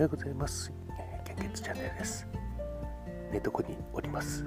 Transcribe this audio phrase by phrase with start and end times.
[0.00, 0.72] ようございます。
[1.26, 2.26] 献血チャンネルです。
[3.30, 4.46] 寝床におります。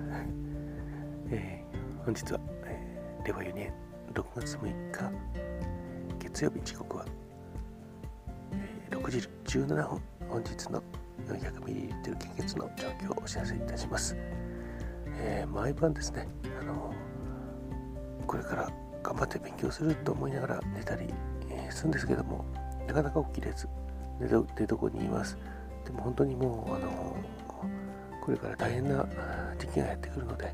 [1.29, 3.73] えー、本日は、えー、令和4年
[4.15, 5.11] 6月6日
[6.17, 7.05] 月曜日時刻は、
[8.53, 10.81] えー、6時17分本日の
[11.27, 14.17] 400ml 献血の状況をお知らせいたします。
[15.19, 16.27] えー、毎晩ですね、
[16.59, 16.91] あの
[18.25, 18.71] これから
[19.03, 21.13] 頑張って勉強すると思いながら寝たり、
[21.51, 22.43] えー、するんですけども
[22.87, 23.67] なかなか起きれず
[24.19, 25.37] 寝床にいます。
[25.85, 27.15] でも本当にもう、あの
[28.21, 29.05] これから大変な
[29.57, 30.53] 時期がやってくるので、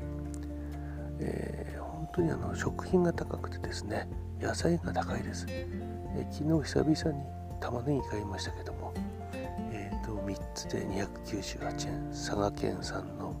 [1.20, 4.08] えー、本当にあの食品が高くてですね、
[4.40, 5.46] 野菜が高いです。
[5.48, 7.24] えー、昨日久々に
[7.60, 8.92] 玉ねぎ買いましたけども、
[9.32, 13.36] えーと、3つで298円、佐賀県産の、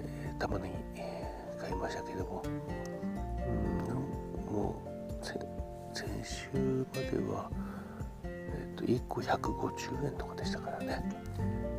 [0.00, 2.42] えー、玉ねぎ、えー、買いましたけども、
[4.48, 4.82] うん、も
[5.20, 5.26] う
[5.94, 6.48] 先週
[6.94, 7.50] までは、
[8.78, 11.02] と1個150円とかでしたからね。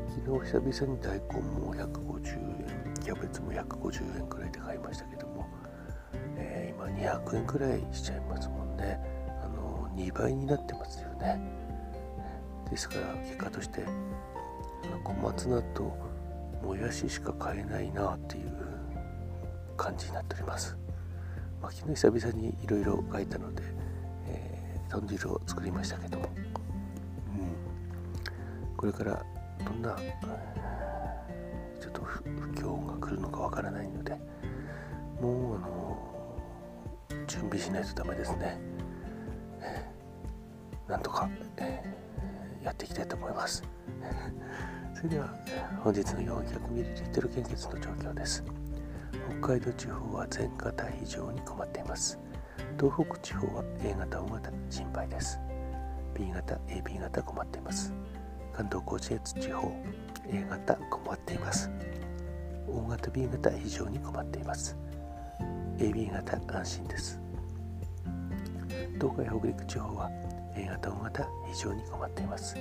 [0.10, 2.28] 昨日久々に大根も150
[2.88, 5.48] 円キャベツも150円くらいで買いましたけども、
[6.36, 9.00] えー、今200円くらいしちゃいますもんね。
[9.42, 11.40] あの2倍になってますよね。
[12.70, 13.86] ですから結果として
[15.04, 15.98] 小松菜と
[16.62, 18.54] もやししか買えないなっていう
[19.78, 20.78] 感じになっております、
[21.62, 23.64] まあ、昨日久々にいろいろ書いたので、
[24.28, 26.59] えー、豚汁を作りましたけども。
[28.80, 29.22] これから
[29.66, 29.94] どんな
[31.82, 34.18] ちょっと不況が来るのかわからないので
[35.20, 36.40] もうあの
[37.28, 38.58] 準備しないとダメですね、
[40.88, 41.30] なんとか、
[42.64, 43.64] やっていきたいと思います。
[44.96, 45.28] それでは
[45.84, 48.46] 本日の 400ml 献血の状況です。
[49.42, 52.18] 北海道地方は全型非常に困っています。
[52.80, 55.38] 東北地方は A 型 O 型心配です。
[56.14, 57.94] B 型 AB 型困っています。
[58.54, 59.72] 関東甲信越地方
[60.32, 61.70] A 型困っています。
[62.68, 64.78] O 型 B 型非常に困っています。
[65.78, 67.20] AB 型安心です。
[68.96, 70.10] 東海北陸地方は
[70.56, 72.56] A 型 O 型非常に困っています。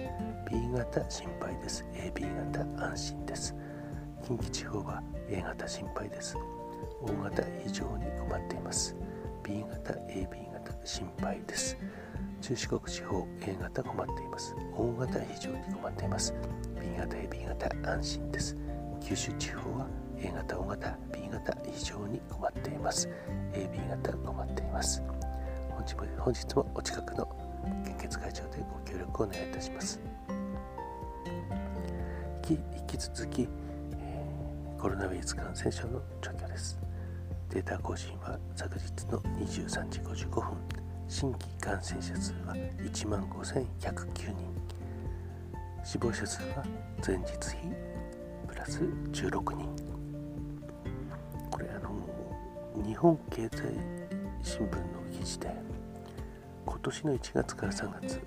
[0.50, 1.84] B 型心配です。
[1.94, 3.54] AB 型安心です。
[4.24, 6.36] 近畿地方は A 型心配です。
[7.02, 8.96] O 型非常に困っています。
[9.42, 11.76] B 型 AB 型心配です。
[12.40, 14.54] 中四国地方 A 型困っています。
[14.76, 16.34] O 型非常に困っています。
[16.80, 18.56] B 型 AB 型安心です。
[19.00, 19.86] 九州地方は
[20.18, 23.08] A 型 O 型 B 型非常に困っています。
[23.52, 25.02] AB 型困っています。
[25.70, 27.28] 本日も本日もお近くの
[27.84, 30.00] 献血会場でご協力をお願いいたします。
[32.48, 32.56] 引
[32.86, 33.42] き続き、
[33.98, 36.78] えー、コロナウイルス感染症の状況です。
[37.50, 40.77] データ更新は昨日の23時55分
[41.08, 44.36] 新規感染者数は1万5109人。
[45.82, 46.62] 死亡者数は
[47.04, 47.24] 前日
[47.56, 47.56] 比
[48.46, 48.80] プラス
[49.12, 49.66] 16人。
[51.50, 53.72] これあの日本経済
[54.42, 55.50] 新聞の記事で
[56.66, 58.20] 今年の1月から3月、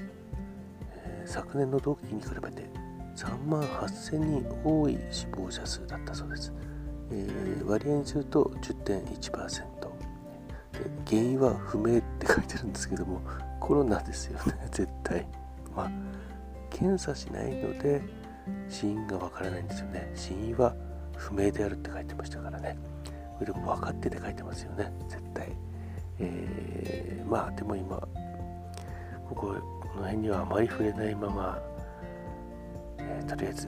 [0.95, 2.67] えー、昨年の同期に比べて
[3.15, 6.51] 3万8000人多い死亡者数だったそうです、
[7.11, 9.70] えー、割合にすると10.1%
[11.09, 13.21] 原因は不明って書いてるんですけども
[13.59, 15.25] コロナですよね 絶対。
[15.75, 15.91] まあ
[16.69, 18.01] 検査しないので
[18.69, 20.11] 死因がわからないんですよね。
[20.15, 20.73] 死因は
[21.15, 22.77] 不明であるって書いてましたからね。
[23.37, 25.49] これでも分かってて書いてますよね絶対。
[26.19, 31.59] えー、まあでも今こここの辺にはあまり触れないまま、
[32.99, 33.67] えー、とりあえず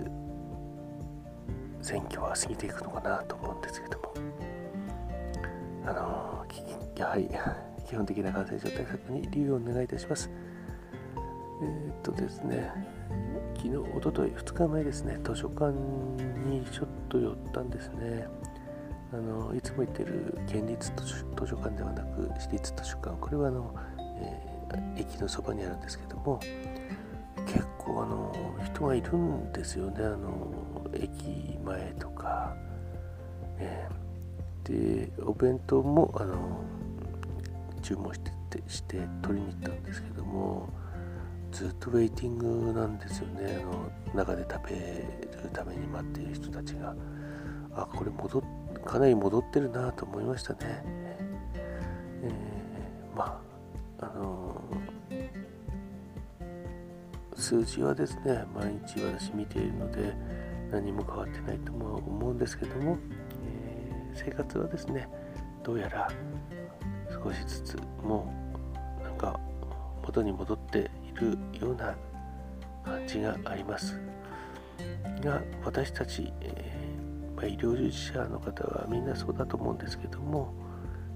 [1.81, 4.52] 選挙は過ぎていくのかなと思うんですけども。
[5.85, 6.45] あの
[6.95, 7.29] やはり
[7.87, 10.29] 基本的な感染症対策に留意をお願いいたします。
[11.61, 12.71] えー、っとですね、
[13.55, 18.27] 昨日、おととい、2日前ですね、図書館にちょっと寄ったんですね。
[19.13, 23.75] あのいつも行ってる県立図書館ではなく私立図書館これはあの、
[24.19, 26.39] えー、駅のそばにあるんですけども
[27.45, 28.33] 結構あの
[28.65, 30.51] 人がいるんですよねあの
[30.95, 32.55] 駅前とか、
[33.59, 34.02] えー、
[34.63, 36.63] でお弁当もあの
[37.81, 40.69] 注文しててして取りに行ったんですけども
[41.51, 43.61] ずっとウェイティングなんですよね。
[43.61, 44.75] あの中で食べ
[45.43, 46.95] るために待っている人たちが。
[47.75, 48.43] あこれ戻
[48.85, 50.59] かなり戻ってるなと思いましたね、
[52.21, 53.41] えー、ま
[53.99, 54.61] ああの
[57.35, 60.13] 数字はですね毎日私見ているので
[60.71, 62.97] 何も変わってないとも思うんですけども、
[64.13, 65.07] 生活はですね
[65.63, 66.09] どうやら
[67.23, 68.31] 少しずつも
[68.99, 69.39] うなんか
[70.03, 71.95] 元に戻っているような
[72.83, 73.99] 感じがあります。
[75.21, 80.53] が私たち、えー、まあ、医療従事者の方はみんなそうだと思うんですけども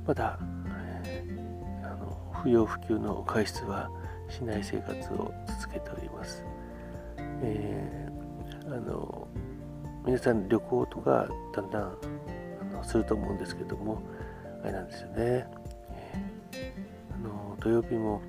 [0.05, 0.39] まだ、
[1.03, 3.89] えー、あの不要不急の外出は
[4.29, 6.43] しない生活を続けております。
[7.41, 9.27] えー、あの
[10.05, 11.97] 皆さん旅行とかだんだん
[12.77, 14.01] のすると思うんですけども
[14.63, 18.21] あれなんですよね、えー、あの土曜日も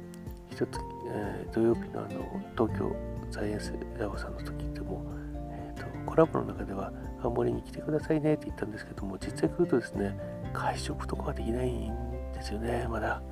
[0.51, 0.79] 一つ、
[1.15, 2.09] えー、土曜日のあの
[2.57, 2.97] 東京
[3.31, 5.05] サイエンスラボさんの時でも、
[5.51, 6.93] えーと、コラボの中では
[7.23, 10.17] 青森に来てくださいねって言ったんですけども実際来るとですね
[10.53, 11.93] 会食とかはできないん
[12.33, 13.23] ですよねまだ。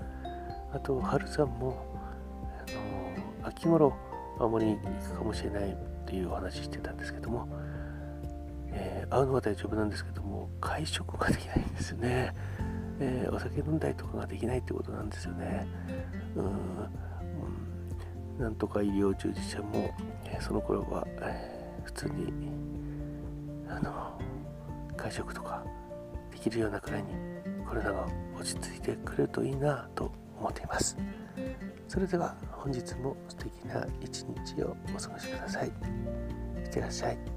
[0.72, 1.86] あと春さんも
[2.68, 3.96] あの秋頃
[4.38, 5.74] 青森に行くかもしれないっ
[6.04, 7.48] ていうお話してたんですけども、
[8.78, 12.34] えー、会うのは大丈夫なんですけども会食ができないんですよね、
[13.00, 15.66] えー、お酒飲んだりとかができないってことなんですよね。
[16.36, 17.06] うん
[18.38, 19.94] なんとか医療従事者も、
[20.26, 22.30] えー、その頃は、え、普通に
[23.66, 24.20] あの
[24.94, 25.64] 会食とか
[26.30, 27.08] できるようなくらいに
[27.66, 28.06] コロナが
[28.38, 30.98] 落ち着いてくれるといいなと思っています。
[31.88, 35.68] それでは本日も素敵な一日をお過ごしください。
[35.68, 35.70] い
[36.64, 37.35] ってらっしゃい。